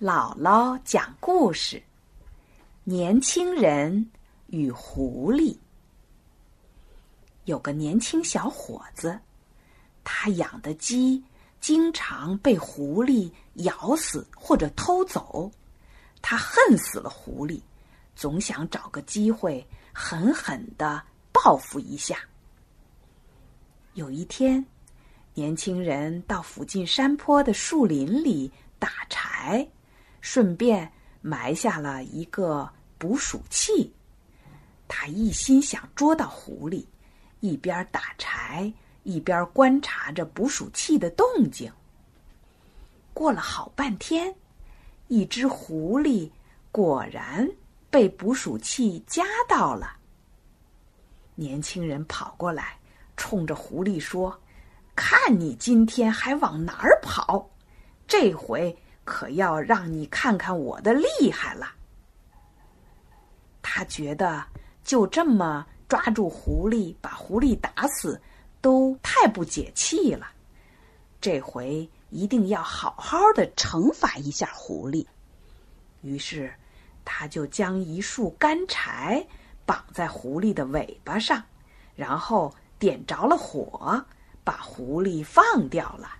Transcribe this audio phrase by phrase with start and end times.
[0.00, 1.80] 姥姥讲故事：
[2.82, 4.10] 年轻人
[4.48, 5.56] 与狐狸。
[7.44, 9.16] 有个年轻小伙子，
[10.02, 11.22] 他养的鸡
[11.60, 15.48] 经常被狐狸咬死或者偷走，
[16.20, 17.60] 他恨死了狐狸，
[18.16, 21.00] 总想找个机会狠狠的
[21.30, 22.18] 报复一下。
[23.92, 24.66] 有一天，
[25.34, 29.64] 年轻人到附近山坡的树林里打柴。
[30.24, 33.92] 顺便埋下了一个捕鼠器，
[34.88, 36.82] 他一心想捉到狐狸，
[37.40, 41.70] 一边打柴一边观察着捕鼠器的动静。
[43.12, 44.34] 过了好半天，
[45.08, 46.30] 一只狐狸
[46.72, 47.46] 果然
[47.90, 49.94] 被捕鼠器夹到了。
[51.34, 52.78] 年轻人跑过来，
[53.14, 54.40] 冲着狐狸说
[54.96, 57.46] ：“看你今天还往哪儿跑！
[58.08, 61.68] 这回……”可要让你看看我的厉害了！
[63.62, 64.44] 他觉得
[64.82, 68.20] 就这么抓住狐狸，把狐狸打死，
[68.60, 70.28] 都太不解气了。
[71.20, 75.06] 这回一定要好好的惩罚一下狐狸。
[76.02, 76.52] 于是，
[77.04, 79.26] 他就将一束干柴
[79.64, 81.42] 绑在狐狸的尾巴上，
[81.94, 84.04] 然后点着了火，
[84.44, 86.10] 把狐狸放掉了。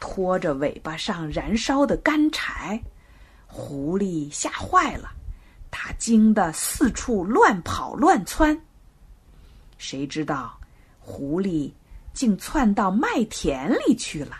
[0.00, 2.82] 拖着尾巴上燃烧的干柴，
[3.46, 5.10] 狐狸吓坏了，
[5.70, 8.60] 它惊得四处乱跑乱窜。
[9.76, 10.58] 谁知道，
[11.00, 11.72] 狐狸
[12.12, 14.36] 竟窜到麦田里去了。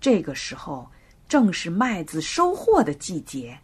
[0.00, 0.90] 这个时候
[1.28, 3.58] 正是麦子收获的季节，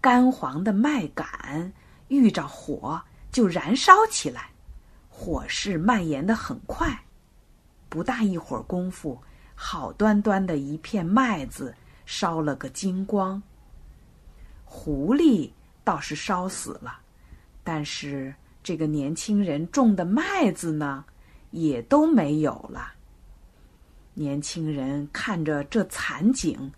[0.00, 1.72] 干黄的麦秆
[2.08, 4.50] 遇着火就燃烧起来，
[5.08, 7.04] 火势蔓延的很快，
[7.88, 9.20] 不大一会儿功夫。
[9.54, 13.40] 好端端的一片麦子烧了个精光。
[14.64, 15.50] 狐狸
[15.84, 16.98] 倒是烧死了，
[17.62, 21.04] 但是这个年轻人种的麦子呢，
[21.50, 22.92] 也都没有了。
[24.14, 26.72] 年轻人看着这惨景，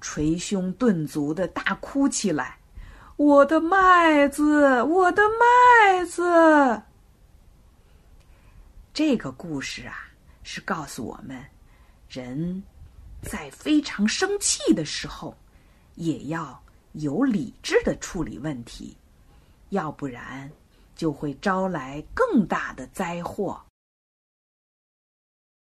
[0.00, 2.58] 捶胸顿足的大哭起来
[3.16, 6.82] ：“我的麦子，我的麦子！”
[8.94, 10.08] 这个故事啊，
[10.42, 11.44] 是告诉我们。
[12.08, 12.62] 人
[13.22, 15.36] 在非常生气的时候，
[15.94, 18.96] 也要有理智的处理问题，
[19.70, 20.50] 要不然
[20.96, 23.60] 就会招来更大的灾祸。